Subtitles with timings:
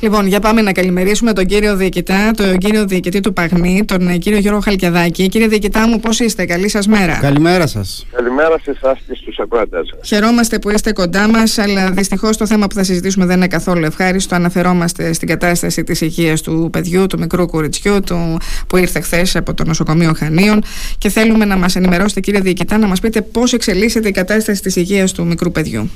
[0.00, 4.16] Λοιπόν, για πάμε να καλημερίσουμε τον κύριο Διοικητά, τον κύριο Διοικητή του Παγνή, τον ε,
[4.16, 5.28] κύριο Γιώργο Χαλκιαδάκη.
[5.28, 7.18] Κύριε Διοικητά μου, πώς είστε, καλή σας μέρα.
[7.20, 8.06] Καλημέρα σας.
[8.12, 12.66] Καλημέρα σε εσάς και στους ακροατές Χαιρόμαστε που είστε κοντά μας, αλλά δυστυχώς το θέμα
[12.66, 14.34] που θα συζητήσουμε δεν είναι καθόλου ευχάριστο.
[14.34, 19.54] Αναφερόμαστε στην κατάσταση της υγείας του παιδιού, του μικρού κοριτσιού, του, που ήρθε χθες από
[19.54, 20.62] το νοσοκομείο Χανίων.
[20.98, 24.76] Και θέλουμε να μας ενημερώσετε, κύριε Διοικητά, να μας πείτε πώς εξελίσσεται η κατάσταση της
[24.76, 25.90] υγείας του μικρού παιδιού.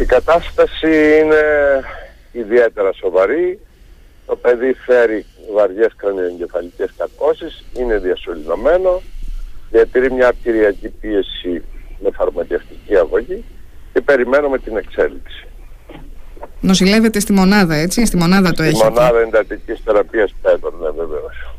[0.00, 0.88] Η κατάσταση
[1.22, 1.42] είναι
[2.32, 3.60] ιδιαίτερα σοβαρή.
[4.26, 9.02] Το παιδί φέρει βαριές κρανιοεγκεφαλικές κακώσεις, είναι διασωληνωμένο,
[9.70, 11.62] διατηρεί μια αρτηριακή πίεση
[11.98, 13.44] με φαρμακευτική αγωγή
[13.92, 15.44] και περιμένουμε την εξέλιξη.
[16.60, 18.74] Νοσηλεύεται στη μονάδα, έτσι, στη μονάδα το έχει.
[18.74, 21.54] Στη μονάδα εντατικής θεραπείας παιδών, ναι βεβαίως.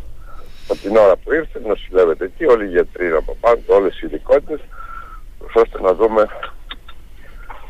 [0.67, 4.59] Από την ώρα που ήρθε νοσηλεύεται εκεί, όλοι οι γιατροί από πάνω, όλες οι ειδικότητες,
[5.53, 6.27] ώστε να δούμε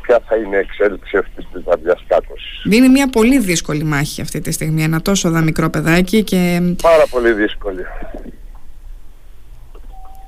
[0.02, 2.64] ποια θα είναι η εξέλιξη αυτής της βαριάς κάκωσης.
[2.70, 4.82] Είναι μια πολύ δύσκολη μάχη αυτή τη στιγμή.
[4.82, 6.60] Ένα τόσο δα μικρό παιδάκι και.
[6.82, 7.82] Πάρα πολύ δύσκολη.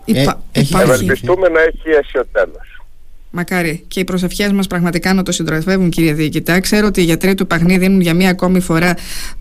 [0.05, 0.43] Υπά...
[0.53, 2.74] Ε, Ευελπιστούμε να έχει αίσιο τέλος.
[3.37, 3.85] Μακάρι.
[3.89, 6.61] Και οι προσευχές μας πραγματικά να το συντροφεύουν, κύριε Διοικητά.
[6.61, 8.95] Ξέρω ότι οι γιατροί του Παγνή δίνουν για μία ακόμη φορά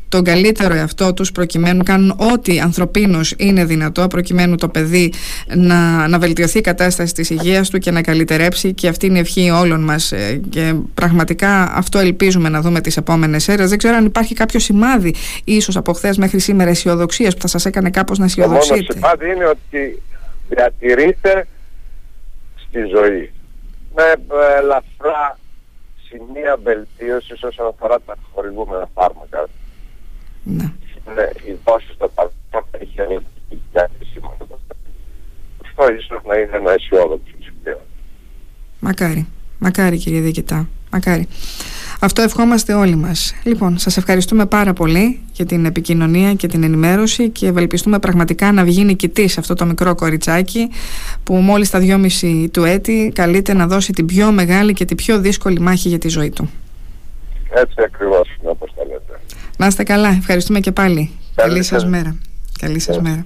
[0.10, 5.14] τον καλύτερο εαυτό τους προκειμένου κάνουν ό,τι ανθρωπίνως είναι δυνατό προκειμένου το παιδί
[5.56, 9.22] να, να βελτιωθεί η κατάσταση της υγείας του και να καλυτερέψει και αυτή είναι η
[9.22, 13.70] ευχή όλων μας ε, και πραγματικά αυτό ελπίζουμε να δούμε τις επόμενες ώρες.
[13.70, 15.14] Δεν ξέρω αν υπάρχει κάποιο σημάδι
[15.44, 18.76] ίσως από χθες μέχρι σήμερα αισιοδοξίας που θα σας έκανε κάπως να αισιοδοξείτε.
[18.76, 20.02] Το μόνο σημάδι είναι ότι
[20.50, 21.48] διατηρείται
[22.56, 23.32] στη ζωή
[23.96, 24.04] με
[24.58, 25.40] ελαφρά
[26.08, 29.48] σημεία βελτίωσης όσον αφορά τα χορηγούμενα φάρμακα.
[30.44, 30.74] Ναι.
[31.16, 34.20] ναι οι δόσεις στο παρελθόν έχει ανοιχτή διάκριση
[35.62, 37.82] Αυτό ίσως να είναι ένα αισιόδοξο σημείο.
[38.80, 39.28] Μακάρι.
[39.60, 40.70] Μακάρι κύριε Διοικητά.
[40.92, 41.28] Μακάρι.
[42.04, 43.34] Αυτό ευχόμαστε όλοι μας.
[43.44, 48.64] Λοιπόν, σας ευχαριστούμε πάρα πολύ για την επικοινωνία και την ενημέρωση και ευελπιστούμε πραγματικά να
[48.64, 50.70] βγει νικητής αυτό το μικρό κοριτσάκι
[51.24, 55.20] που μόλις τα δυόμιση του έτη καλείται να δώσει την πιο μεγάλη και την πιο
[55.20, 56.50] δύσκολη μάχη για τη ζωή του.
[57.54, 59.20] Έτσι ακριβώς, όπως τα λέτε.
[59.58, 60.10] Να είστε καλά.
[60.10, 61.12] Ευχαριστούμε και πάλι.
[61.36, 62.18] Καλή, Καλή σας μέρα.
[62.60, 63.26] Καλή σας μέρα.